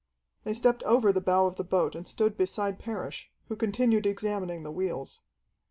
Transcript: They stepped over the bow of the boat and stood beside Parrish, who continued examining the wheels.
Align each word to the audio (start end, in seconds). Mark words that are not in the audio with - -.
They 0.45 0.55
stepped 0.55 0.81
over 0.81 1.11
the 1.13 1.21
bow 1.21 1.45
of 1.45 1.57
the 1.57 1.63
boat 1.63 1.93
and 1.93 2.07
stood 2.07 2.35
beside 2.35 2.79
Parrish, 2.79 3.29
who 3.49 3.55
continued 3.55 4.07
examining 4.07 4.63
the 4.63 4.71
wheels. 4.71 5.21